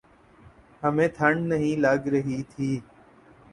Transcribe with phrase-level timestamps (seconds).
[0.83, 2.79] ہمیں ٹھنڈ نہیں لگ رہی تھی۔